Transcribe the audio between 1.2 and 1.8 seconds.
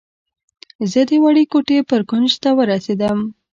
وړې کوټې